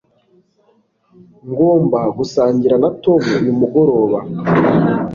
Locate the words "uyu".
3.41-3.53